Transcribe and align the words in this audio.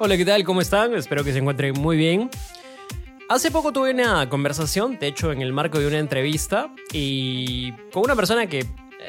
Hola, 0.00 0.16
¿qué 0.16 0.24
tal? 0.24 0.44
¿Cómo 0.44 0.60
están? 0.60 0.94
Espero 0.94 1.24
que 1.24 1.32
se 1.32 1.38
encuentren 1.38 1.72
muy 1.72 1.96
bien. 1.96 2.30
Hace 3.28 3.50
poco 3.50 3.72
tuve 3.72 3.90
una 3.90 4.28
conversación, 4.28 4.96
de 4.96 5.08
hecho 5.08 5.32
en 5.32 5.42
el 5.42 5.52
marco 5.52 5.80
de 5.80 5.88
una 5.88 5.98
entrevista, 5.98 6.72
y 6.92 7.72
con 7.92 8.04
una 8.04 8.14
persona 8.14 8.46
que 8.46 8.60
eh, 8.60 8.66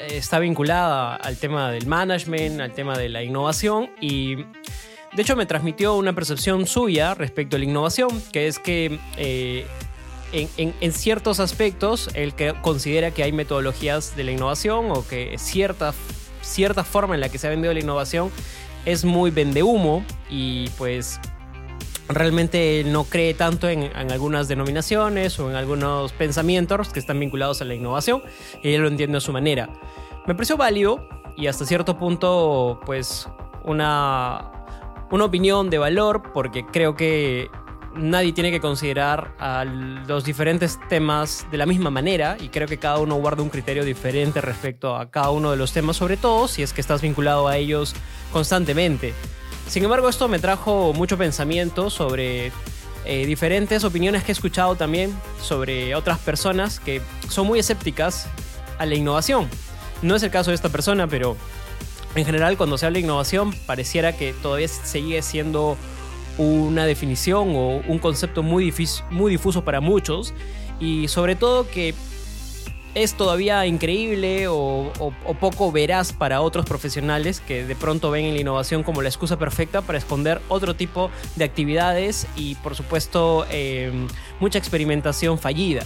está 0.10 0.40
vinculada 0.40 1.16
al 1.16 1.38
tema 1.38 1.70
del 1.70 1.86
management, 1.86 2.60
al 2.60 2.74
tema 2.74 2.98
de 2.98 3.08
la 3.08 3.22
innovación, 3.22 3.92
y 4.02 4.38
de 4.38 5.22
hecho 5.22 5.36
me 5.36 5.46
transmitió 5.46 5.96
una 5.96 6.14
percepción 6.14 6.66
suya 6.66 7.14
respecto 7.14 7.56
a 7.56 7.60
la 7.60 7.66
innovación, 7.66 8.10
que 8.34 8.48
es 8.48 8.58
que 8.58 9.00
eh, 9.16 9.68
en, 10.34 10.92
ciertos 10.92 11.40
aspectos 11.40 12.10
él 12.16 12.34
que 12.34 12.56
considera 12.64 13.12
que 13.12 13.22
hay 13.22 13.32
metodologías 13.32 14.16
de 14.16 14.24
la 14.24 14.32
innovación 14.32 14.90
o 14.90 15.08
que 15.08 15.38
cierta, 15.38 15.94
cierta 16.42 16.84
forma 16.84 17.14
en 17.14 17.22
la 17.22 17.30
que 17.30 17.38
se 17.38 17.46
ha 17.46 17.52
vendido 17.52 17.72
la 17.76 17.80
innovación 17.80 18.32
es 18.86 19.06
muy 19.06 19.30
vendehumo 19.30 20.04
y 20.30 20.70
pues 20.78 21.20
realmente 22.10 22.84
no 22.86 23.04
cree 23.04 23.34
tanto 23.34 23.70
en, 23.70 23.96
algunas 23.96 24.48
denominaciones 24.48 25.40
o 25.40 25.50
en 25.50 25.56
algunos 25.56 26.12
pensamientos 26.14 26.90
que 26.90 27.00
están 27.00 27.20
vinculados 27.20 27.62
a 27.62 27.66
la 27.66 27.76
innovación 27.76 28.24
y 28.64 28.74
él 28.74 28.82
lo 28.82 28.88
entiende 28.88 29.18
a 29.18 29.22
su 29.22 29.32
manera. 29.32 29.70
Me 30.26 30.34
pareció 30.34 30.58
válido 30.58 31.08
y 31.38 31.48
hasta 31.48 31.66
cierto 31.66 31.98
punto 31.98 32.80
pues 32.86 33.28
una, 33.64 34.52
una 35.12 35.26
opinión 35.26 35.70
de 35.70 35.78
valor 35.78 36.32
porque 36.34 36.66
creo 36.66 36.96
que 36.96 37.50
nadie 37.96 38.34
tiene 38.34 38.52
que 38.52 38.60
considerar 38.60 39.36
a 39.40 39.66
los 39.66 40.24
diferentes 40.24 40.80
temas 40.90 41.46
de 41.52 41.58
la 41.58 41.66
misma 41.66 41.90
manera 41.90 42.38
y 42.40 42.50
creo 42.50 42.68
que 42.68 42.78
cada 42.78 43.00
uno 43.00 43.16
guarda 43.16 43.44
un 43.44 43.50
criterio 43.50 43.84
diferente 43.84 44.42
respecto 44.42 44.96
a 44.96 45.12
cada 45.12 45.30
uno 45.32 45.52
de 45.52 45.58
los 45.58 45.74
temas, 45.74 45.98
sobre 45.98 46.18
todo 46.18 46.48
si 46.48 46.64
es 46.64 46.74
que 46.74 46.82
estás 46.82 47.02
vinculado 47.02 47.48
a 47.48 47.58
ellos 47.58 47.96
constantemente. 48.32 49.14
Sin 49.70 49.84
embargo, 49.84 50.10
esto 50.10 50.28
me 50.28 50.40
trajo 50.40 50.94
mucho 50.94 51.16
pensamiento 51.16 51.92
sobre 51.92 52.52
eh, 53.06 53.26
diferentes 53.28 53.84
opiniones 53.84 54.24
que 54.24 54.32
he 54.32 54.34
escuchado 54.34 54.76
también 54.76 55.16
sobre 55.44 55.94
otras 55.94 56.18
personas 56.18 56.80
que 56.80 57.04
son 57.30 57.46
muy 57.46 57.60
escépticas 57.60 58.28
a 58.80 58.88
la 58.88 58.96
innovación. 58.96 59.48
No 60.02 60.16
es 60.16 60.24
el 60.24 60.32
caso 60.32 60.50
de 60.50 60.56
esta 60.56 60.70
persona, 60.70 61.06
pero 61.06 61.38
en 62.16 62.26
general 62.26 62.58
cuando 62.58 62.80
se 62.80 62.88
habla 62.88 62.96
de 62.96 63.02
innovación 63.02 63.54
pareciera 63.68 64.18
que 64.18 64.34
todavía 64.34 64.68
sigue 64.68 65.22
siendo 65.22 65.78
una 66.40 66.88
definición 66.88 67.50
o 67.56 67.84
un 67.88 68.00
concepto 68.00 68.42
muy, 68.42 68.74
muy 69.12 69.32
difuso 69.32 69.64
para 69.64 69.82
muchos 69.82 70.34
y 70.80 71.10
sobre 71.10 71.36
todo 71.36 71.70
que 71.70 71.94
es 72.96 73.14
todavía 73.14 73.66
increíble 73.66 74.48
o, 74.48 74.92
poco 75.40 75.72
veraz 75.72 76.12
para 76.12 76.42
otros 76.42 76.66
profesionales 76.66 77.40
que 77.40 77.66
de 77.66 77.76
pronto 77.76 78.12
ven 78.12 78.26
en 78.26 78.34
la 78.34 78.42
innovación 78.42 78.84
como 78.84 79.02
la 79.02 79.10
excusa 79.10 79.38
perfecta 79.38 79.82
para 79.82 79.98
esconder 79.98 80.42
otro 80.50 80.76
tipo 80.76 81.10
de 81.36 81.46
actividades 81.46 82.28
y 82.36 82.56
por 82.56 82.76
supuesto 82.76 83.46
em, 83.52 84.08
mucha 84.40 84.58
experimentación 84.58 85.40
fallida. 85.40 85.84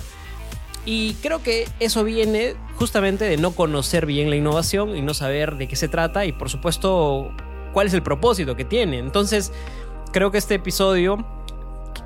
Y 0.85 1.13
creo 1.15 1.41
que 1.41 1.67
eso 1.79 2.03
viene 2.03 2.55
justamente 2.75 3.25
de 3.25 3.37
no 3.37 3.51
conocer 3.51 4.05
bien 4.05 4.29
la 4.29 4.35
innovación 4.35 4.97
y 4.97 5.01
no 5.01 5.13
saber 5.13 5.55
de 5.55 5.67
qué 5.67 5.75
se 5.75 5.87
trata 5.87 6.25
y 6.25 6.31
por 6.31 6.49
supuesto 6.49 7.31
cuál 7.73 7.87
es 7.87 7.93
el 7.93 8.03
propósito 8.03 8.55
que 8.55 8.65
tiene. 8.65 8.99
Entonces, 8.99 9.51
creo 10.11 10.31
que 10.31 10.37
este 10.37 10.55
episodio 10.55 11.25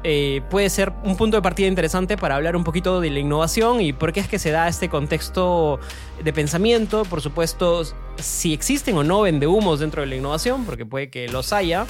eh, 0.03 0.41
puede 0.49 0.69
ser 0.69 0.93
un 1.03 1.17
punto 1.17 1.37
de 1.37 1.41
partida 1.41 1.67
interesante 1.67 2.17
para 2.17 2.35
hablar 2.35 2.55
un 2.55 2.63
poquito 2.63 3.01
de 3.01 3.09
la 3.09 3.19
innovación 3.19 3.81
y 3.81 3.93
por 3.93 4.13
qué 4.13 4.19
es 4.19 4.27
que 4.27 4.39
se 4.39 4.51
da 4.51 4.67
este 4.67 4.89
contexto 4.89 5.79
de 6.23 6.33
pensamiento. 6.33 7.03
Por 7.03 7.21
supuesto, 7.21 7.83
si 8.17 8.53
existen 8.53 8.97
o 8.97 9.03
no 9.03 9.21
vendehumos 9.21 9.79
dentro 9.79 10.01
de 10.01 10.07
la 10.07 10.15
innovación, 10.15 10.65
porque 10.65 10.85
puede 10.85 11.09
que 11.09 11.27
los 11.27 11.53
haya. 11.53 11.85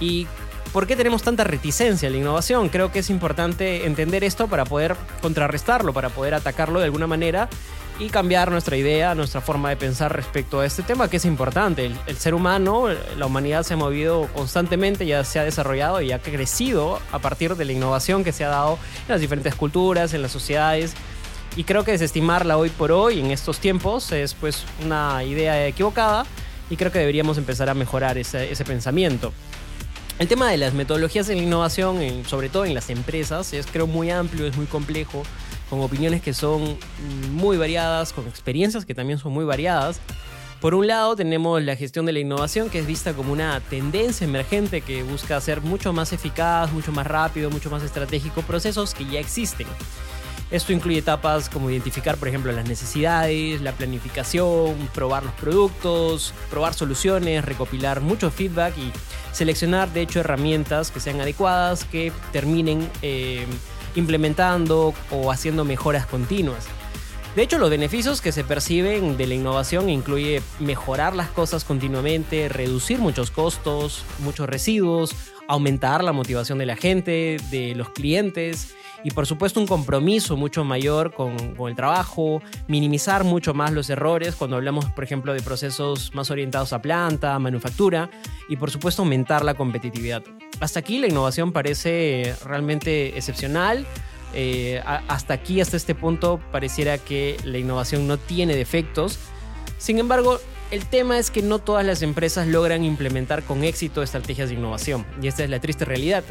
Y 0.00 0.26
por 0.72 0.86
qué 0.86 0.96
tenemos 0.96 1.22
tanta 1.22 1.44
reticencia 1.44 2.08
a 2.08 2.12
la 2.12 2.18
innovación. 2.18 2.68
Creo 2.68 2.92
que 2.92 3.00
es 3.00 3.10
importante 3.10 3.86
entender 3.86 4.24
esto 4.24 4.48
para 4.48 4.64
poder 4.64 4.96
contrarrestarlo, 5.20 5.92
para 5.92 6.08
poder 6.08 6.34
atacarlo 6.34 6.78
de 6.78 6.86
alguna 6.86 7.06
manera 7.06 7.48
y 8.00 8.08
cambiar 8.08 8.50
nuestra 8.50 8.78
idea, 8.78 9.14
nuestra 9.14 9.42
forma 9.42 9.68
de 9.68 9.76
pensar 9.76 10.16
respecto 10.16 10.60
a 10.60 10.66
este 10.66 10.82
tema 10.82 11.08
que 11.08 11.18
es 11.18 11.26
importante. 11.26 11.92
El, 12.06 12.16
ser 12.16 12.34
humano, 12.34 12.88
la 13.18 13.26
humanidad 13.26 13.62
se 13.62 13.74
ha 13.74 13.76
movido 13.76 14.26
constantemente, 14.32 15.04
ya 15.04 15.22
se 15.22 15.38
ha 15.38 15.44
desarrollado 15.44 16.00
y 16.00 16.10
ha 16.10 16.18
crecido 16.18 16.98
a 17.12 17.18
partir 17.18 17.56
de 17.56 17.66
la 17.66 17.72
innovación 17.72 18.24
que 18.24 18.32
se 18.32 18.42
ha 18.42 18.48
dado 18.48 18.78
en 19.06 19.12
las 19.12 19.20
diferentes 19.20 19.54
culturas, 19.54 20.14
en 20.14 20.22
las 20.22 20.32
sociedades. 20.32 20.94
Y 21.56 21.64
creo 21.64 21.84
que 21.84 21.92
desestimarla 21.92 22.56
hoy 22.56 22.70
por 22.70 22.90
hoy, 22.90 23.20
en 23.20 23.30
estos 23.30 23.58
tiempos, 23.58 24.10
es 24.12 24.32
pues 24.32 24.64
una 24.82 25.22
idea 25.22 25.66
equivocada 25.66 26.24
y 26.70 26.76
creo 26.76 26.90
que 26.90 27.00
deberíamos 27.00 27.36
empezar 27.36 27.68
a 27.68 27.74
mejorar 27.74 28.16
ese, 28.16 28.50
ese 28.50 28.64
pensamiento. 28.64 29.30
El 30.18 30.28
tema 30.28 30.50
de 30.50 30.56
las 30.56 30.72
metodologías 30.72 31.28
en 31.28 31.36
la 31.36 31.42
innovación, 31.42 31.98
sobre 32.26 32.48
todo 32.48 32.64
en 32.64 32.72
las 32.72 32.88
empresas, 32.88 33.52
es 33.52 33.66
creo 33.66 33.86
muy 33.86 34.10
amplio, 34.10 34.46
es 34.46 34.56
muy 34.56 34.66
complejo 34.66 35.22
con 35.70 35.80
opiniones 35.80 36.20
que 36.20 36.34
son 36.34 36.76
muy 37.32 37.56
variadas, 37.56 38.12
con 38.12 38.26
experiencias 38.26 38.84
que 38.84 38.94
también 38.94 39.18
son 39.18 39.32
muy 39.32 39.44
variadas. 39.44 40.00
Por 40.60 40.74
un 40.74 40.86
lado 40.86 41.16
tenemos 41.16 41.62
la 41.62 41.74
gestión 41.74 42.04
de 42.04 42.12
la 42.12 42.18
innovación, 42.18 42.68
que 42.68 42.80
es 42.80 42.86
vista 42.86 43.14
como 43.14 43.32
una 43.32 43.60
tendencia 43.60 44.26
emergente 44.26 44.82
que 44.82 45.02
busca 45.02 45.40
ser 45.40 45.62
mucho 45.62 45.94
más 45.94 46.12
eficaz, 46.12 46.70
mucho 46.72 46.92
más 46.92 47.06
rápido, 47.06 47.48
mucho 47.48 47.70
más 47.70 47.82
estratégico, 47.82 48.42
procesos 48.42 48.92
que 48.92 49.06
ya 49.06 49.20
existen. 49.20 49.66
Esto 50.50 50.72
incluye 50.72 50.98
etapas 50.98 51.48
como 51.48 51.70
identificar, 51.70 52.16
por 52.16 52.26
ejemplo, 52.26 52.50
las 52.50 52.68
necesidades, 52.68 53.60
la 53.60 53.72
planificación, 53.72 54.74
probar 54.92 55.22
los 55.22 55.32
productos, 55.34 56.34
probar 56.50 56.74
soluciones, 56.74 57.44
recopilar 57.44 58.00
mucho 58.00 58.32
feedback 58.32 58.76
y 58.76 58.90
seleccionar, 59.32 59.92
de 59.92 60.02
hecho, 60.02 60.20
herramientas 60.20 60.90
que 60.90 60.98
sean 60.98 61.20
adecuadas, 61.20 61.84
que 61.84 62.12
terminen 62.32 62.90
eh, 63.00 63.46
implementando 63.94 64.94
o 65.10 65.30
haciendo 65.30 65.64
mejoras 65.64 66.06
continuas. 66.06 66.66
De 67.36 67.42
hecho, 67.42 67.58
los 67.58 67.70
beneficios 67.70 68.20
que 68.20 68.32
se 68.32 68.42
perciben 68.42 69.16
de 69.16 69.26
la 69.28 69.34
innovación 69.34 69.88
incluye 69.88 70.42
mejorar 70.58 71.14
las 71.14 71.28
cosas 71.30 71.64
continuamente, 71.64 72.48
reducir 72.48 72.98
muchos 72.98 73.30
costos, 73.30 74.04
muchos 74.18 74.48
residuos, 74.48 75.14
aumentar 75.46 76.02
la 76.02 76.12
motivación 76.12 76.58
de 76.58 76.66
la 76.66 76.76
gente, 76.76 77.36
de 77.50 77.74
los 77.76 77.90
clientes 77.90 78.74
y 79.04 79.12
por 79.12 79.26
supuesto 79.26 79.60
un 79.60 79.66
compromiso 79.66 80.36
mucho 80.36 80.64
mayor 80.64 81.12
con, 81.12 81.54
con, 81.54 81.70
el 81.70 81.76
trabajo, 81.76 82.42
minimizar 82.68 83.24
mucho 83.24 83.54
más 83.54 83.72
los 83.72 83.88
errores 83.90 84.34
cuando 84.34 84.56
hablamos, 84.56 84.86
por 84.86 85.04
ejemplo, 85.04 85.32
de 85.32 85.40
procesos 85.40 86.14
más 86.14 86.30
orientados 86.30 86.72
a 86.72 86.82
planta, 86.82 87.38
manufactura 87.38 88.10
y 88.48 88.56
por 88.56 88.70
supuesto 88.70 89.02
aumentar 89.02 89.44
la 89.44 89.54
competitividad. 89.54 90.22
Hasta 90.60 90.80
aquí 90.80 90.98
la 90.98 91.08
innovación 91.08 91.52
parece 91.52 92.34
realmente 92.44 93.16
excepcional. 93.16 93.86
Eh, 94.34 94.80
hasta 94.84 95.34
aquí, 95.34 95.60
hasta 95.60 95.76
este 95.76 95.94
punto, 95.94 96.40
pareciera 96.52 96.98
que 96.98 97.36
la 97.44 97.58
innovación 97.58 98.06
no 98.06 98.18
tiene 98.18 98.54
defectos. 98.54 99.18
Sin 99.78 99.98
embargo, 99.98 100.38
el 100.70 100.84
tema 100.84 101.18
es 101.18 101.30
que 101.30 101.42
no 101.42 101.58
todas 101.58 101.84
las 101.84 102.02
empresas 102.02 102.46
logran 102.46 102.84
implementar 102.84 103.42
con 103.42 103.64
éxito 103.64 104.02
estrategias 104.02 104.50
de 104.50 104.54
innovación, 104.54 105.04
y 105.20 105.26
esta 105.26 105.42
es 105.42 105.50
la 105.50 105.58
triste 105.58 105.84
realidad. 105.84 106.22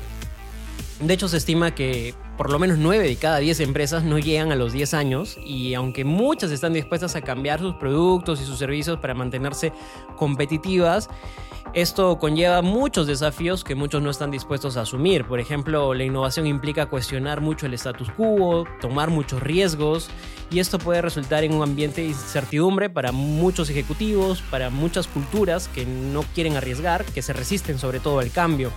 De 1.01 1.13
hecho, 1.13 1.27
se 1.27 1.37
estima 1.37 1.75
que 1.75 2.13
por 2.39 2.51
lo 2.51 2.57
menos 2.57 2.77
9 2.77 3.05
de 3.05 3.17
cada 3.17 3.39
10 3.39 3.59
empresas 3.59 4.05
no 4.05 4.17
llegan 4.17 4.53
a 4.53 4.55
los 4.55 4.71
10 4.71 4.93
años 4.93 5.37
y 5.45 5.73
aunque 5.73 6.05
muchas 6.05 6.51
están 6.51 6.71
dispuestas 6.71 7.17
a 7.17 7.21
cambiar 7.21 7.59
sus 7.59 7.75
productos 7.75 8.39
y 8.39 8.45
sus 8.45 8.57
servicios 8.57 8.97
para 8.97 9.13
mantenerse 9.13 9.73
competitivas, 10.15 11.09
esto 11.73 12.17
conlleva 12.17 12.61
muchos 12.61 13.07
desafíos 13.07 13.65
que 13.65 13.75
muchos 13.75 14.01
no 14.01 14.09
están 14.09 14.31
dispuestos 14.31 14.77
a 14.77 14.83
asumir. 14.83 15.25
Por 15.25 15.41
ejemplo, 15.41 15.93
la 15.93 16.05
innovación 16.05 16.47
implica 16.47 16.85
cuestionar 16.85 17.41
mucho 17.41 17.65
el 17.65 17.73
status 17.73 18.09
quo, 18.11 18.63
tomar 18.79 19.09
muchos 19.09 19.43
riesgos 19.43 20.09
y 20.49 20.59
esto 20.59 20.79
puede 20.79 21.01
resultar 21.01 21.43
en 21.43 21.53
un 21.53 21.61
ambiente 21.61 21.99
de 21.99 22.07
incertidumbre 22.07 22.89
para 22.89 23.11
muchos 23.11 23.69
ejecutivos, 23.69 24.41
para 24.43 24.69
muchas 24.69 25.07
culturas 25.07 25.67
que 25.67 25.85
no 25.85 26.23
quieren 26.33 26.55
arriesgar, 26.55 27.03
que 27.03 27.21
se 27.21 27.33
resisten 27.33 27.79
sobre 27.79 27.99
todo 27.99 28.19
al 28.19 28.31
cambio. 28.31 28.71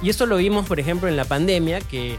Y 0.00 0.08
esto 0.08 0.24
lo 0.24 0.38
vimos, 0.38 0.66
por 0.66 0.80
ejemplo, 0.80 1.10
en 1.10 1.16
la 1.18 1.26
pandemia, 1.26 1.80
que 1.82 2.18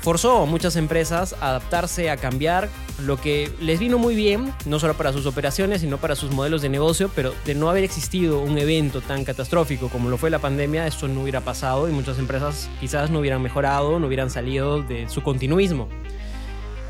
forzó 0.00 0.42
a 0.42 0.46
muchas 0.46 0.76
empresas 0.76 1.34
a 1.40 1.50
adaptarse, 1.50 2.10
a 2.10 2.16
cambiar, 2.16 2.68
lo 3.04 3.18
que 3.18 3.50
les 3.60 3.78
vino 3.80 3.98
muy 3.98 4.14
bien, 4.14 4.52
no 4.66 4.78
solo 4.78 4.94
para 4.94 5.12
sus 5.12 5.26
operaciones, 5.26 5.80
sino 5.80 5.98
para 5.98 6.16
sus 6.16 6.30
modelos 6.32 6.62
de 6.62 6.68
negocio, 6.68 7.10
pero 7.14 7.34
de 7.44 7.54
no 7.54 7.70
haber 7.70 7.84
existido 7.84 8.40
un 8.40 8.58
evento 8.58 9.00
tan 9.00 9.24
catastrófico 9.24 9.88
como 9.88 10.10
lo 10.10 10.18
fue 10.18 10.30
la 10.30 10.38
pandemia, 10.38 10.86
esto 10.86 11.08
no 11.08 11.22
hubiera 11.22 11.40
pasado 11.40 11.88
y 11.88 11.92
muchas 11.92 12.18
empresas 12.18 12.68
quizás 12.80 13.10
no 13.10 13.20
hubieran 13.20 13.42
mejorado, 13.42 13.98
no 13.98 14.06
hubieran 14.06 14.30
salido 14.30 14.82
de 14.82 15.08
su 15.08 15.22
continuismo. 15.22 15.88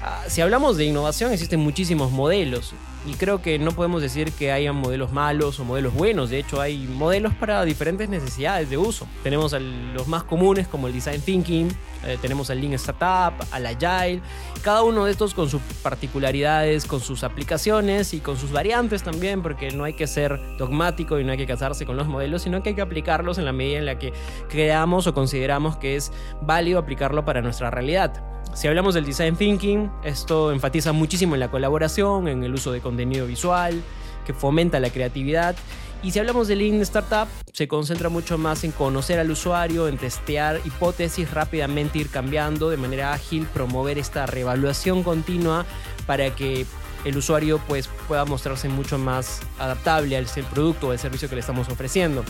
Ah, 0.02 0.24
si 0.28 0.40
hablamos 0.40 0.76
de 0.76 0.84
innovación, 0.84 1.32
existen 1.32 1.60
muchísimos 1.60 2.10
modelos. 2.10 2.74
Y 3.06 3.14
creo 3.14 3.40
que 3.40 3.58
no 3.58 3.72
podemos 3.72 4.02
decir 4.02 4.30
que 4.32 4.52
hayan 4.52 4.76
modelos 4.76 5.10
malos 5.10 5.58
o 5.58 5.64
modelos 5.64 5.94
buenos. 5.94 6.28
De 6.28 6.38
hecho, 6.38 6.60
hay 6.60 6.86
modelos 6.86 7.34
para 7.34 7.64
diferentes 7.64 8.10
necesidades 8.10 8.68
de 8.68 8.76
uso. 8.76 9.06
Tenemos 9.22 9.56
los 9.94 10.06
más 10.06 10.24
comunes 10.24 10.68
como 10.68 10.86
el 10.86 10.92
Design 10.92 11.22
Thinking, 11.22 11.68
eh, 12.04 12.18
tenemos 12.20 12.50
al 12.50 12.60
Lean 12.60 12.74
Startup, 12.74 13.32
al 13.50 13.66
Agile. 13.66 14.20
Cada 14.62 14.82
uno 14.82 15.06
de 15.06 15.12
estos 15.12 15.32
con 15.32 15.48
sus 15.48 15.62
particularidades, 15.82 16.84
con 16.84 17.00
sus 17.00 17.24
aplicaciones 17.24 18.12
y 18.12 18.20
con 18.20 18.36
sus 18.36 18.52
variantes 18.52 19.02
también, 19.02 19.42
porque 19.42 19.70
no 19.70 19.84
hay 19.84 19.94
que 19.94 20.06
ser 20.06 20.38
dogmático 20.58 21.18
y 21.18 21.24
no 21.24 21.32
hay 21.32 21.38
que 21.38 21.46
casarse 21.46 21.86
con 21.86 21.96
los 21.96 22.06
modelos, 22.06 22.42
sino 22.42 22.62
que 22.62 22.70
hay 22.70 22.74
que 22.74 22.82
aplicarlos 22.82 23.38
en 23.38 23.46
la 23.46 23.52
medida 23.52 23.78
en 23.78 23.86
la 23.86 23.98
que 23.98 24.12
creamos 24.50 25.06
o 25.06 25.14
consideramos 25.14 25.78
que 25.78 25.96
es 25.96 26.12
válido 26.42 26.78
aplicarlo 26.78 27.24
para 27.24 27.40
nuestra 27.40 27.70
realidad. 27.70 28.29
Si 28.54 28.66
hablamos 28.68 28.94
del 28.94 29.06
design 29.06 29.36
thinking, 29.36 29.90
esto 30.02 30.52
enfatiza 30.52 30.92
muchísimo 30.92 31.34
en 31.34 31.40
la 31.40 31.50
colaboración, 31.50 32.28
en 32.28 32.42
el 32.42 32.52
uso 32.52 32.72
de 32.72 32.80
contenido 32.80 33.26
visual, 33.26 33.80
que 34.26 34.34
fomenta 34.34 34.80
la 34.80 34.90
creatividad. 34.90 35.54
Y 36.02 36.10
si 36.10 36.18
hablamos 36.18 36.48
del 36.48 36.58
Lean 36.58 36.80
Startup, 36.80 37.28
se 37.52 37.68
concentra 37.68 38.08
mucho 38.08 38.38
más 38.38 38.64
en 38.64 38.72
conocer 38.72 39.18
al 39.18 39.30
usuario, 39.30 39.86
en 39.86 39.98
testear 39.98 40.60
hipótesis, 40.64 41.30
rápidamente 41.30 41.98
ir 41.98 42.10
cambiando 42.10 42.70
de 42.70 42.76
manera 42.76 43.12
ágil, 43.12 43.46
promover 43.46 43.98
esta 43.98 44.26
reevaluación 44.26 45.02
continua 45.02 45.64
para 46.06 46.34
que 46.34 46.66
el 47.04 47.16
usuario 47.16 47.60
pues, 47.68 47.88
pueda 48.08 48.24
mostrarse 48.24 48.68
mucho 48.68 48.98
más 48.98 49.40
adaptable 49.58 50.16
al 50.16 50.26
producto 50.50 50.88
o 50.88 50.90
al 50.90 50.98
servicio 50.98 51.28
que 51.28 51.34
le 51.34 51.40
estamos 51.40 51.68
ofreciendo. 51.68 52.24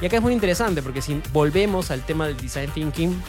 Y 0.00 0.06
acá 0.06 0.16
es 0.16 0.22
muy 0.22 0.32
interesante 0.32 0.82
porque 0.82 1.00
si 1.00 1.20
volvemos 1.32 1.90
al 1.90 2.02
tema 2.02 2.26
del 2.26 2.36
design 2.36 2.70
thinking, 2.70 3.22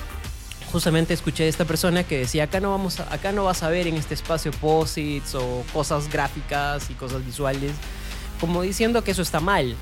justamente 0.72 1.14
escuché 1.14 1.46
a 1.46 1.48
esta 1.48 1.66
persona 1.66 2.04
que 2.04 2.19
decía, 2.19 2.44
acá 2.44 2.60
no, 2.60 2.72
vamos 2.72 3.00
acá 3.00 3.31
no 3.31 3.46
vas 3.46 3.64
a 3.64 3.69
ver 3.69 3.88
en 3.88 3.96
este 3.96 4.14
espacio 4.14 4.52
posits 4.52 5.36
o 5.36 5.64
cosas 5.74 6.10
gráficas 6.10 6.90
y 6.90 6.94
cosas 6.94 7.25
visuales, 7.25 7.72
como 8.40 8.62
diciendo 8.62 9.04
que 9.04 9.12
eso 9.12 9.22
está 9.22 9.40
mal. 9.40 9.75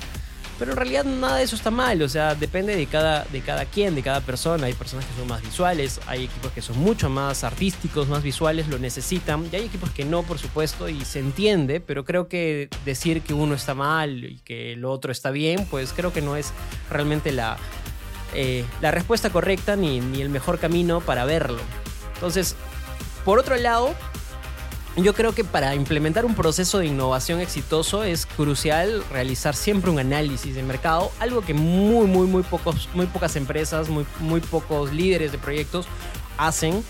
Pero 0.58 0.70
en 0.70 0.78
realidad 0.78 1.04
nada 1.04 1.36
de 1.36 1.42
eso 1.42 1.54
está 1.54 1.70
mal, 1.70 2.00
o 2.00 2.08
sea, 2.08 2.34
depende 2.34 2.74
de 2.76 2.86
cada, 2.86 3.24
de 3.24 3.42
cada 3.42 3.66
quien, 3.66 3.94
de 3.94 4.02
cada 4.02 4.22
persona. 4.22 4.66
Hay 4.66 4.72
personas 4.72 5.04
que 5.04 5.14
son 5.14 5.28
más 5.28 5.42
visuales, 5.42 6.00
hay 6.06 6.24
equipos 6.24 6.50
que 6.52 6.62
son 6.62 6.78
mucho 6.78 7.10
más 7.10 7.44
artísticos, 7.44 8.08
más 8.08 8.22
visuales, 8.22 8.66
lo 8.68 8.78
necesitan. 8.78 9.46
Y 9.52 9.56
hay 9.56 9.64
equipos 9.66 9.90
que 9.90 10.06
no, 10.06 10.22
por 10.22 10.38
supuesto, 10.38 10.88
y 10.88 11.04
se 11.04 11.18
entiende, 11.18 11.80
pero 11.80 12.06
creo 12.06 12.28
que 12.28 12.70
decir 12.86 13.20
que 13.20 13.34
uno 13.34 13.54
está 13.54 13.74
mal 13.74 14.24
y 14.24 14.40
que 14.44 14.76
lo 14.76 14.90
otro 14.92 15.12
está 15.12 15.30
bien, 15.30 15.66
pues 15.70 15.92
creo 15.92 16.14
que 16.14 16.22
no 16.22 16.36
es 16.36 16.54
realmente 16.88 17.32
la, 17.32 17.58
eh, 18.34 18.64
la 18.80 18.90
respuesta 18.90 19.30
correcta 19.30 19.76
ni, 19.76 20.00
ni 20.00 20.22
el 20.22 20.28
mejor 20.28 20.58
camino 20.58 21.00
para 21.00 21.24
verlo. 21.24 21.58
Entonces, 22.14 22.56
por 23.24 23.38
otro 23.38 23.56
lado, 23.56 23.94
yo 24.96 25.14
creo 25.14 25.34
que 25.34 25.44
para 25.44 25.74
implementar 25.74 26.24
un 26.24 26.34
proceso 26.34 26.78
de 26.78 26.86
innovación 26.86 27.40
exitoso 27.40 28.02
es 28.02 28.24
crucial 28.24 29.04
realizar 29.12 29.54
siempre 29.54 29.90
un 29.90 29.98
análisis 29.98 30.54
de 30.54 30.62
mercado, 30.62 31.12
algo 31.20 31.42
que 31.42 31.52
muy, 31.52 32.06
muy, 32.06 32.26
muy, 32.26 32.42
pocos, 32.42 32.88
muy 32.94 33.06
pocas 33.06 33.36
empresas, 33.36 33.90
muy, 33.90 34.06
muy 34.20 34.40
pocos 34.40 34.92
líderes 34.92 35.32
de 35.32 35.38
proyectos 35.38 35.86
hacen. 36.38 36.82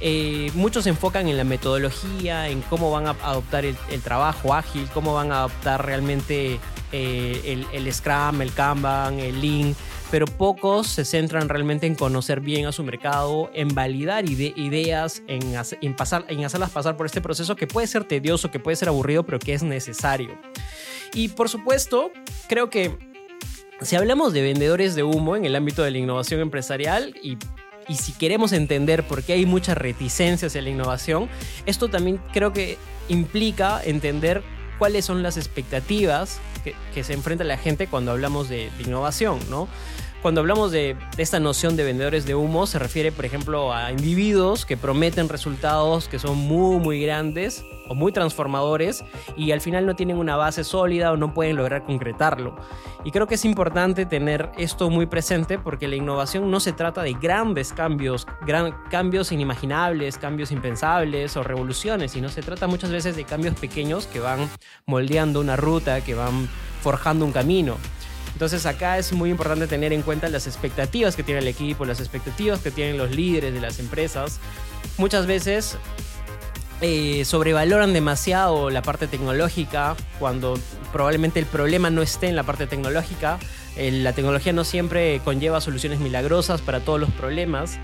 Eh, 0.00 0.52
muchos 0.54 0.84
se 0.84 0.90
enfocan 0.90 1.26
en 1.26 1.36
la 1.36 1.42
metodología, 1.42 2.48
en 2.48 2.62
cómo 2.62 2.92
van 2.92 3.08
a 3.08 3.16
adoptar 3.24 3.64
el, 3.64 3.76
trabajo 4.04 4.54
ágil, 4.54 4.88
cómo 4.94 5.14
van 5.14 5.32
a 5.32 5.38
adoptar 5.38 5.84
realmente 5.84 6.60
eh, 6.92 7.42
el, 7.44 7.66
el 7.72 7.92
Scrum, 7.92 8.40
el 8.40 8.52
Kanban, 8.52 9.18
el 9.18 9.40
Lean 9.40 9.74
pero 10.10 10.26
pocos 10.26 10.86
se 10.86 11.04
centran 11.04 11.48
realmente 11.48 11.86
en 11.86 11.94
conocer 11.94 12.40
bien 12.40 12.66
a 12.66 12.72
su 12.72 12.82
mercado, 12.82 13.50
en 13.54 13.74
validar 13.74 14.28
ideas, 14.28 15.22
en, 15.26 15.94
pasar, 15.94 16.24
en 16.28 16.44
hacerlas 16.44 16.70
pasar 16.70 16.96
por 16.96 17.06
este 17.06 17.20
proceso 17.20 17.56
que 17.56 17.66
puede 17.66 17.86
ser 17.86 18.04
tedioso, 18.04 18.50
que 18.50 18.58
puede 18.58 18.76
ser 18.76 18.88
aburrido, 18.88 19.24
pero 19.24 19.38
que 19.38 19.54
es 19.54 19.62
necesario. 19.62 20.38
Y 21.14 21.28
por 21.28 21.48
supuesto, 21.48 22.10
creo 22.48 22.70
que 22.70 22.96
si 23.82 23.96
hablamos 23.96 24.32
de 24.32 24.42
vendedores 24.42 24.94
de 24.94 25.02
humo 25.02 25.36
en 25.36 25.44
el 25.44 25.54
ámbito 25.56 25.82
de 25.82 25.90
la 25.90 25.98
innovación 25.98 26.40
empresarial 26.40 27.14
y 27.22 27.38
y 27.88 27.94
si 27.96 28.12
queremos 28.12 28.52
entender 28.52 29.06
por 29.06 29.22
qué 29.22 29.32
hay 29.32 29.46
mucha 29.46 29.74
reticencia 29.74 30.46
hacia 30.46 30.62
la 30.62 30.68
innovación, 30.68 31.28
esto 31.64 31.88
también 31.88 32.20
creo 32.32 32.52
que 32.52 32.76
implica 33.08 33.80
entender 33.82 34.42
cuáles 34.78 35.04
son 35.04 35.22
las 35.22 35.36
expectativas 35.36 36.40
que, 36.92 37.04
se 37.04 37.12
enfrenta 37.12 37.44
la 37.44 37.56
gente 37.56 37.86
cuando 37.86 38.12
hablamos 38.12 38.48
de, 38.48 38.70
innovación, 38.80 39.38
¿no? 39.50 39.68
Cuando 40.22 40.40
hablamos 40.40 40.72
de, 40.72 40.96
esta 41.16 41.38
noción 41.38 41.76
de 41.76 41.84
vendedores 41.84 42.26
de 42.26 42.34
humo, 42.34 42.66
se 42.66 42.80
refiere, 42.80 43.12
por 43.12 43.24
ejemplo, 43.24 43.72
a 43.72 43.92
individuos 43.92 44.66
que 44.66 44.76
prometen 44.76 45.28
resultados 45.28 46.08
que 46.08 46.18
son 46.18 46.36
muy, 46.36 46.78
muy 46.78 47.00
grandes 47.00 47.64
o 47.88 47.94
muy 47.94 48.10
transformadores 48.10 49.04
y 49.36 49.52
al 49.52 49.60
final 49.60 49.86
no 49.86 49.94
tienen 49.94 50.16
una 50.16 50.34
base 50.34 50.64
sólida 50.64 51.12
o 51.12 51.16
no 51.16 51.32
pueden 51.32 51.54
lograr 51.54 51.84
concretarlo. 51.84 52.56
Y 53.04 53.12
creo 53.12 53.28
que 53.28 53.36
es 53.36 53.44
importante 53.44 54.06
tener 54.06 54.50
esto 54.58 54.90
muy 54.90 55.06
presente 55.06 55.56
porque 55.56 55.86
la 55.86 55.94
innovación 55.94 56.50
no 56.50 56.58
se 56.58 56.72
trata 56.72 57.02
de 57.02 57.12
grandes 57.12 57.72
cambios, 57.72 58.26
gran, 58.44 58.74
cambios 58.90 59.30
inimaginables, 59.30 60.18
cambios 60.18 60.50
impensables 60.50 61.36
o 61.36 61.44
revoluciones, 61.44 62.10
sino 62.10 62.28
se 62.28 62.42
trata 62.42 62.66
muchas 62.66 62.90
veces 62.90 63.14
de 63.14 63.22
cambios 63.22 63.54
pequeños 63.54 64.06
que 64.08 64.18
van 64.18 64.50
moldeando 64.84 65.40
una 65.40 65.54
ruta, 65.54 66.00
que 66.00 66.14
van 66.14 66.48
forjando 66.82 67.24
un 67.24 67.30
camino. 67.30 67.76
Entonces 68.32 68.66
acá 68.66 68.98
es 68.98 69.12
muy 69.12 69.30
importante 69.30 69.66
tener 69.66 69.92
en 69.92 70.02
cuenta 70.02 70.28
las 70.28 70.46
expectativas 70.46 71.16
que 71.16 71.22
tiene 71.22 71.40
el 71.40 71.48
equipo, 71.48 71.84
las 71.84 72.00
expectativas 72.00 72.60
que 72.60 72.70
tienen 72.70 72.96
los 72.98 73.10
líderes 73.10 73.52
de 73.52 73.60
las 73.60 73.78
empresas. 73.78 74.38
Muchas 74.96 75.26
veces 75.26 75.76
eh, 76.80 77.24
sobrevaloran 77.24 77.92
demasiado 77.92 78.70
la 78.70 78.82
parte 78.82 79.08
tecnológica 79.08 79.96
cuando 80.20 80.58
probablemente 80.92 81.40
el 81.40 81.46
problema 81.46 81.90
no 81.90 82.02
esté 82.02 82.28
en 82.28 82.36
la 82.36 82.44
parte 82.44 82.66
tecnológica. 82.66 83.38
la 83.76 84.12
tecnología 84.12 84.52
no 84.52 84.64
siempre 84.64 85.20
conlleva 85.24 85.60
soluciones 85.60 85.98
milagrosas 86.00 86.60
para 86.60 86.80
todos 86.80 87.00
los 87.00 87.10
problemas 87.10 87.78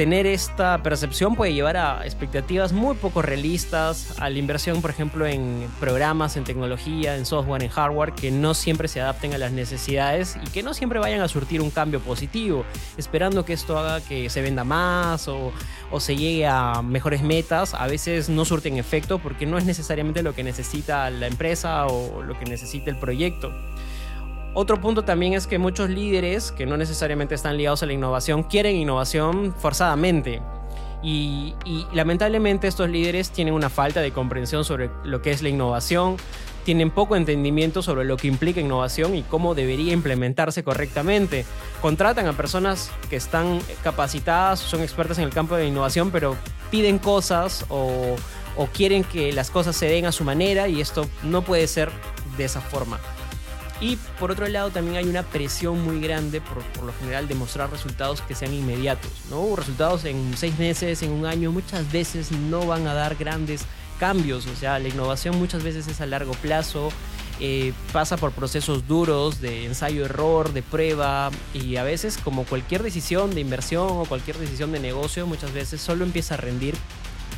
tener 0.00 0.26
esta 0.26 0.82
percepción 0.82 1.36
puede 1.36 1.52
llevar 1.52 1.76
a 1.76 2.06
expectativas 2.06 2.72
muy 2.72 2.96
poco 2.96 3.20
realistas, 3.20 4.18
a 4.18 4.30
la 4.30 4.38
inversión, 4.38 4.80
por 4.80 4.90
ejemplo, 4.90 5.26
en 5.26 5.68
programas, 5.78 6.38
en 6.38 6.44
tecnología, 6.44 7.18
en 7.18 7.26
software, 7.26 7.62
en 7.62 7.68
hardware, 7.68 8.14
que 8.14 8.30
no 8.30 8.54
siempre 8.54 8.88
se 8.88 9.02
adapten 9.02 9.34
a 9.34 9.36
las 9.36 9.52
necesidades 9.52 10.38
y 10.42 10.48
que 10.52 10.62
no 10.62 10.72
siempre 10.72 11.00
vayan 11.00 11.20
a 11.20 11.28
surtir 11.28 11.60
un 11.60 11.68
cambio 11.68 12.00
positivo, 12.00 12.64
esperando 12.96 13.44
que 13.44 13.52
esto 13.52 13.78
haga 13.78 14.00
que 14.00 14.30
se 14.30 14.40
venda 14.40 14.64
más 14.64 15.28
o, 15.28 15.52
o 15.90 16.00
se 16.00 16.16
llegue 16.16 16.46
a 16.46 16.80
mejores 16.80 17.20
metas. 17.20 17.74
A 17.74 17.86
veces 17.86 18.30
no 18.30 18.46
surten 18.46 18.78
efecto 18.78 19.18
porque 19.18 19.44
no 19.44 19.58
es 19.58 19.66
necesariamente 19.66 20.22
lo 20.22 20.34
que 20.34 20.42
necesita 20.42 21.10
la 21.10 21.26
empresa 21.26 21.84
o 21.88 22.22
lo 22.22 22.38
que 22.38 22.46
necesita 22.46 22.88
el 22.88 22.96
proyecto. 22.96 23.52
Otro 24.52 24.80
punto 24.80 25.04
también 25.04 25.34
es 25.34 25.46
que 25.46 25.58
muchos 25.58 25.90
líderes 25.90 26.50
que 26.50 26.66
no 26.66 26.76
necesariamente 26.76 27.36
están 27.36 27.56
ligados 27.56 27.84
a 27.84 27.86
la 27.86 27.92
innovación 27.92 28.42
quieren 28.42 28.76
innovación 28.76 29.54
forzadamente. 29.56 30.42
Y, 31.02 31.54
lamentablemente 31.92 32.66
estos 32.66 32.90
líderes 32.90 33.30
tienen 33.30 33.54
una 33.54 33.70
falta 33.70 34.00
de 34.00 34.12
comprensión 34.12 34.64
sobre 34.64 34.90
lo 35.04 35.22
que 35.22 35.30
es 35.30 35.40
la 35.40 35.48
innovación, 35.48 36.16
tienen 36.64 36.90
poco 36.90 37.16
entendimiento 37.16 37.80
sobre 37.80 38.04
lo 38.04 38.18
que 38.18 38.26
implica 38.28 38.60
innovación 38.60 39.16
y 39.16 39.22
cómo 39.22 39.54
debería 39.54 39.94
implementarse 39.94 40.62
correctamente. 40.62 41.46
Contratan 41.80 42.26
a 42.26 42.34
personas 42.34 42.90
que 43.08 43.16
están 43.16 43.60
capacitadas, 43.82 44.58
son 44.58 44.82
expertas 44.82 45.16
en 45.18 45.24
el 45.24 45.30
campo 45.30 45.56
de 45.56 45.62
la 45.62 45.68
innovación, 45.68 46.10
pero 46.10 46.36
piden 46.70 46.98
cosas 46.98 47.64
o 47.68 48.16
quieren 48.74 49.04
que 49.04 49.32
las 49.32 49.50
cosas 49.50 49.74
se 49.76 49.86
den 49.86 50.04
a 50.04 50.12
su 50.12 50.24
manera 50.24 50.68
y 50.68 50.80
esto 50.82 51.06
no 51.22 51.42
puede 51.42 51.66
ser 51.66 51.90
de 52.36 52.44
esa 52.44 52.60
forma. 52.60 52.98
Y 53.80 53.96
por 54.18 54.30
otro 54.30 54.46
lado 54.46 54.70
también 54.70 54.96
hay 54.96 55.08
una 55.08 55.22
presión 55.22 55.82
muy 55.82 56.00
grande 56.00 56.40
por, 56.40 56.84
lo 56.84 56.92
general 57.00 57.28
de 57.28 57.34
mostrar 57.34 57.70
resultados 57.70 58.20
que 58.20 58.34
sean 58.34 58.52
inmediatos. 58.52 59.10
¿no? 59.30 59.56
Resultados 59.56 60.04
en 60.04 60.36
seis 60.36 60.58
meses, 60.58 61.02
en 61.02 61.12
un 61.12 61.24
año, 61.24 61.50
muchas 61.50 61.90
veces 61.90 62.30
no 62.30 62.66
van 62.66 62.86
a 62.86 62.94
dar 62.94 63.16
grandes 63.16 63.62
cambios. 63.98 64.46
O 64.46 64.56
sea, 64.56 64.78
la 64.78 64.88
innovación 64.88 65.38
muchas 65.38 65.62
veces 65.62 65.88
es 65.88 66.00
a 66.00 66.06
largo 66.06 66.32
plazo. 66.32 66.90
Eh, 67.42 67.72
pasa 67.90 68.18
por 68.18 68.32
procesos 68.32 68.86
duros 68.86 69.40
de 69.40 69.64
ensayo-error, 69.64 70.52
de 70.52 70.62
prueba 70.62 71.30
y 71.54 71.76
a 71.76 71.82
veces 71.82 72.18
como 72.18 72.44
cualquier 72.44 72.82
decisión 72.82 73.34
de 73.34 73.40
inversión 73.40 73.88
o 73.88 74.04
cualquier 74.04 74.36
decisión 74.36 74.72
de 74.72 74.78
negocio 74.78 75.26
muchas 75.26 75.54
veces 75.54 75.80
solo 75.80 76.04
empieza 76.04 76.34
a 76.34 76.36
rendir 76.36 76.74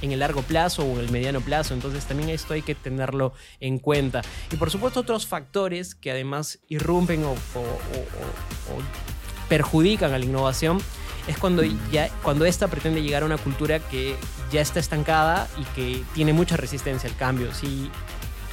en 0.02 0.12
el 0.12 0.18
largo 0.18 0.42
plazo 0.42 0.84
o 0.84 0.92
en 0.94 1.00
el 1.00 1.10
mediano 1.10 1.40
plazo. 1.40 1.74
Entonces 1.74 2.04
también 2.04 2.28
esto 2.28 2.54
hay 2.54 2.62
que 2.62 2.74
tenerlo 2.74 3.32
en 3.60 3.78
cuenta. 3.78 4.22
Y 4.50 4.56
por 4.56 4.70
supuesto 4.70 5.00
otros 5.00 5.26
factores 5.26 5.94
que 5.94 6.10
además 6.10 6.58
irrumpen 6.68 7.24
o, 7.24 7.34
perjudican 9.48 10.12
a 10.12 10.18
la 10.18 10.24
innovación 10.24 10.78
es 11.26 11.38
cuando 11.38 11.62
ya 11.92 12.08
cuando 12.22 12.44
esta 12.46 12.68
pretende 12.68 13.02
llegar 13.02 13.22
a 13.22 13.26
una 13.26 13.38
cultura 13.38 13.78
que 13.78 14.16
ya 14.50 14.60
está 14.60 14.80
estancada 14.80 15.46
y 15.58 15.64
que 15.74 16.02
tiene 16.14 16.32
mucha 16.32 16.56
resistencia 16.56 17.08
al 17.08 17.16
cambio. 17.16 17.54
Si 17.54 17.90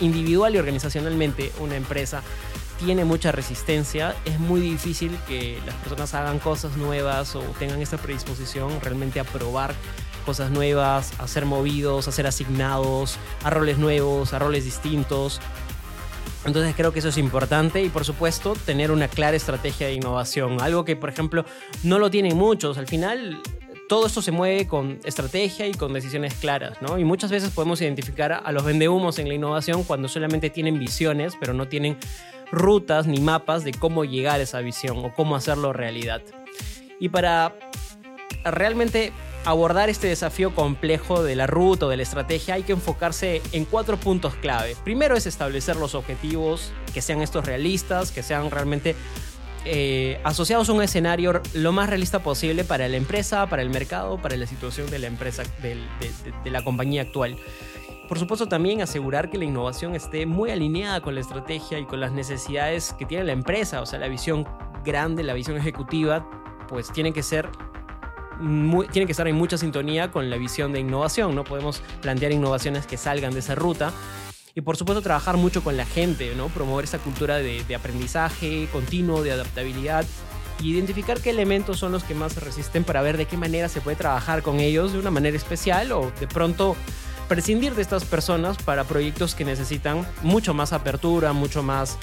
individual 0.02 0.56
y 0.56 0.58
organizacionalmente 0.58 1.52
una 1.60 1.76
empresa 1.76 2.22
tiene 2.80 3.04
mucha 3.04 3.32
resistencia, 3.32 4.16
es 4.24 4.40
muy 4.40 4.62
difícil 4.62 5.18
que 5.28 5.60
las 5.66 5.76
personas 5.76 6.14
hagan 6.14 6.40
cosas 6.40 6.78
nuevas 6.78 7.36
o 7.36 7.42
tengan 7.60 7.82
esta 7.82 7.98
predisposición 7.98 8.80
realmente 8.82 9.20
a 9.20 9.26
probar 9.26 9.74
cosas 10.20 10.52
nuevas, 10.52 11.12
a 11.20 11.28
ser 11.28 11.46
movidos, 11.46 12.08
a 12.08 12.12
ser 12.12 12.28
asignados 12.28 13.18
a 13.44 13.50
roles 13.50 13.78
nuevos, 13.78 14.34
a 14.34 14.40
roles 14.40 14.66
distintos. 14.66 15.40
Entonces 16.46 16.74
creo 16.76 16.94
que 16.94 17.00
eso 17.00 17.10
es 17.10 17.18
importante 17.18 17.84
y 17.84 17.90
por 17.90 18.06
supuesto 18.06 18.54
tener 18.66 18.92
una 18.92 19.08
clara 19.08 19.36
estrategia 19.36 19.88
de 19.88 19.94
innovación, 19.94 20.62
algo 20.62 20.86
que 20.86 20.96
por 20.96 21.10
ejemplo 21.10 21.46
no 21.84 22.00
lo 22.00 22.10
tienen 22.10 22.38
muchos. 22.38 22.78
Al 22.78 22.88
final 22.88 23.42
todo 23.90 24.06
esto 24.08 24.22
se 24.22 24.32
mueve 24.32 24.68
con 24.68 25.00
estrategia 25.04 25.68
y 25.68 25.74
con 25.74 25.92
decisiones 25.94 26.36
claras, 26.36 26.82
¿no? 26.82 26.98
Y 26.98 27.04
muchas 27.04 27.32
veces 27.32 27.50
podemos 27.50 27.82
identificar 27.82 28.32
a 28.32 28.52
los 28.52 28.64
vendehumos 28.64 29.20
en 29.20 29.28
la 29.28 29.34
innovación 29.34 29.84
cuando 29.84 30.08
solamente 30.08 30.50
tienen 30.50 30.80
visiones, 30.80 31.34
pero 31.40 31.54
no 31.54 31.68
tienen 31.68 31.98
rutas 32.52 33.08
ni 33.08 33.20
mapas 33.20 33.64
de 33.64 33.74
cómo 33.74 34.06
llegar 34.06 34.40
a 34.40 34.44
esa 34.44 34.62
visión 34.62 35.04
o 35.04 35.14
cómo 35.14 35.36
hacerlo 35.36 35.74
realidad. 35.74 36.22
Y 37.00 37.10
para 37.10 37.56
realmente 38.44 39.12
abordar 39.46 39.90
este 39.90 40.08
desafío 40.08 40.54
complejo 40.54 41.24
de 41.24 41.36
la 41.36 41.48
ruta 41.48 41.86
o 41.86 41.90
de 41.90 41.98
la 41.98 42.04
estrategia 42.04 42.56
hay 42.56 42.64
que 42.64 42.74
enfocarse 42.74 43.42
en 43.52 43.66
cuatro 43.66 43.98
puntos 43.98 44.36
clave. 44.36 44.76
Primero 44.84 45.16
es 45.16 45.26
establecer 45.26 45.76
los 45.76 45.96
objetivos, 45.96 46.72
que 46.94 47.02
sean 47.02 47.22
estos 47.22 47.46
realistas, 47.46 48.12
que 48.12 48.24
sean 48.24 48.52
realmente 48.52 48.96
eh, 49.66 50.20
asociados 50.24 50.70
a 50.70 50.74
un 50.74 50.82
escenario 50.82 51.42
lo 51.54 51.72
más 51.72 51.90
realista 51.90 52.20
posible 52.20 52.64
para 52.64 52.88
la 52.88 52.98
empresa, 52.98 53.48
para 53.48 53.62
el 53.62 53.70
mercado, 53.70 54.22
para 54.22 54.36
la 54.38 54.48
situación 54.48 54.90
de 54.90 55.00
la 55.00 55.08
empresa, 55.08 55.44
de, 55.62 55.78
de 56.44 56.50
la 56.52 56.64
compañía 56.64 57.02
actual. 57.02 57.38
Por 58.08 58.18
supuesto 58.18 58.48
también 58.48 58.82
asegurar 58.82 59.30
que 59.30 59.38
la 59.38 59.46
innovación 59.46 59.96
esté 59.96 60.26
muy 60.26 60.50
alineada 60.50 61.02
con 61.02 61.14
la 61.14 61.22
estrategia 61.22 61.78
y 61.78 61.86
con 61.86 62.00
las 62.00 62.12
necesidades 62.12 62.94
que 62.98 63.06
tiene 63.06 63.24
la 63.24 63.34
empresa, 63.34 63.82
o 63.82 63.86
sea, 63.86 64.00
la 64.00 64.08
visión 64.08 64.48
grande, 64.84 65.22
la 65.24 65.34
visión 65.34 65.58
ejecutiva, 65.58 66.28
pues 66.68 66.92
tiene 66.92 67.14
que 67.14 67.22
ser 67.22 67.50
tiene 68.92 69.06
que 69.06 69.12
estar 69.12 69.28
en 69.28 69.36
mucha 69.36 69.58
sintonía 69.58 70.12
con 70.12 70.30
la 70.30 70.38
visión 70.38 70.72
de 70.72 70.80
innovación. 70.80 71.36
No 71.36 71.44
podemos 71.44 71.82
plantear 72.02 72.32
innovaciones 72.32 72.86
que 72.86 72.98
salgan 72.98 73.34
de 73.34 73.40
esa 73.40 73.56
ruta. 73.56 73.92
Y 74.56 74.62
por 74.62 74.78
supuesto 74.78 75.02
trabajar 75.02 75.38
mucho 75.38 75.64
con 75.64 75.78
la 75.78 75.86
gente, 75.86 76.34
¿no? 76.36 76.48
promover 76.48 76.86
esa 76.86 76.98
cultura 76.98 77.38
de, 77.38 77.76
aprendizaje 77.76 78.68
continuo, 78.72 79.24
de 79.24 79.32
adaptabilidad, 79.32 80.06
y 80.60 80.72
identificar 80.72 81.22
qué 81.22 81.30
elementos 81.30 81.80
son 81.80 81.92
los 81.92 82.04
que 82.04 82.16
más 82.16 82.36
resisten 82.38 82.84
para 82.84 83.02
ver 83.02 83.16
de 83.16 83.26
qué 83.26 83.38
manera 83.38 83.70
se 83.70 83.80
puede 83.80 83.96
trabajar 83.96 84.42
con 84.42 84.60
ellos 84.60 84.92
de 84.92 85.00
una 85.00 85.12
manera 85.12 85.38
especial 85.38 85.92
o 85.94 86.12
de 86.20 86.28
pronto 86.28 86.76
prescindir 87.30 87.76
de 87.76 87.82
estas 87.82 88.04
personas 88.04 88.58
para 88.58 88.84
proyectos 88.84 89.36
que 89.36 89.46
necesitan 89.46 90.06
mucho 90.24 90.54
más 90.54 90.74
apertura, 90.74 91.32
mucho 91.32 91.64
más 91.64 91.98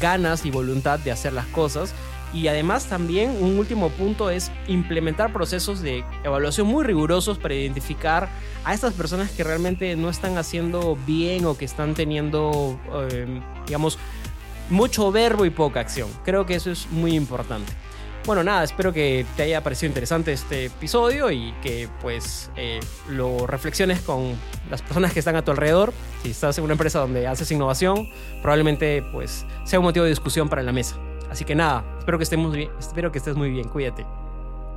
ganas 0.00 0.44
y 0.44 0.50
voluntad 0.50 0.98
de 0.98 1.12
hacer 1.12 1.32
las 1.32 1.46
cosas 1.46 1.94
y 2.32 2.48
además 2.48 2.86
también 2.86 3.30
un 3.40 3.58
último 3.58 3.90
punto 3.90 4.30
es 4.30 4.50
implementar 4.68 5.32
procesos 5.32 5.80
de 5.80 6.04
evaluación 6.24 6.66
muy 6.66 6.84
rigurosos 6.84 7.38
para 7.38 7.54
identificar 7.54 8.28
a 8.64 8.74
estas 8.74 8.94
personas 8.94 9.30
que 9.30 9.44
realmente 9.44 9.94
no 9.96 10.10
están 10.10 10.36
haciendo 10.38 10.98
bien 11.06 11.44
o 11.46 11.56
que 11.56 11.64
están 11.64 11.94
teniendo, 11.94 12.78
em, 13.10 13.40
digamos, 13.66 13.98
mucho 14.70 15.12
verbo 15.12 15.44
y 15.44 15.50
poca 15.50 15.80
acción. 15.80 16.08
Creo 16.24 16.46
que 16.46 16.56
eso 16.56 16.70
es 16.70 16.88
muy 16.90 17.14
importante. 17.14 17.72
Bueno, 18.26 18.42
nada, 18.42 18.64
espero 18.64 18.92
que 18.92 19.24
te 19.36 19.44
haya 19.44 19.62
parecido 19.62 19.86
interesante 19.86 20.32
este 20.32 20.64
episodio 20.64 21.30
y 21.30 21.54
que 21.62 21.88
pues 22.02 22.50
eh, 22.56 22.80
lo 23.08 23.46
reflexiones 23.46 24.00
con 24.00 24.34
las 24.68 24.82
personas 24.82 25.12
que 25.12 25.20
están 25.20 25.36
a 25.36 25.44
tu 25.44 25.52
alrededor. 25.52 25.92
Si 26.24 26.30
estás 26.30 26.58
en 26.58 26.64
una 26.64 26.72
empresa 26.72 26.98
donde 26.98 27.28
haces 27.28 27.52
innovación, 27.52 28.08
probablemente 28.42 29.04
pues 29.12 29.46
sea 29.64 29.78
un 29.78 29.84
motivo 29.84 30.02
de 30.02 30.10
discusión 30.10 30.48
para 30.48 30.64
la 30.64 30.72
mesa. 30.72 30.96
Así 31.30 31.44
que 31.44 31.54
nada, 31.54 31.84
espero 31.98 32.18
que, 32.18 32.24
estemos 32.24 32.54
bien, 32.54 32.70
espero 32.78 33.10
que 33.12 33.18
estés 33.18 33.36
muy 33.36 33.50
bien, 33.50 33.68
cuídate. 33.68 34.06